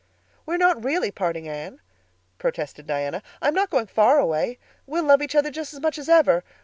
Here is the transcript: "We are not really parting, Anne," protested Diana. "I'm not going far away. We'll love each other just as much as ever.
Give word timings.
"We 0.47 0.55
are 0.55 0.57
not 0.57 0.83
really 0.83 1.11
parting, 1.11 1.47
Anne," 1.47 1.79
protested 2.39 2.87
Diana. 2.87 3.21
"I'm 3.39 3.53
not 3.53 3.69
going 3.69 3.85
far 3.85 4.17
away. 4.17 4.57
We'll 4.87 5.03
love 5.05 5.21
each 5.21 5.35
other 5.35 5.51
just 5.51 5.75
as 5.75 5.79
much 5.79 5.99
as 5.99 6.09
ever. 6.09 6.43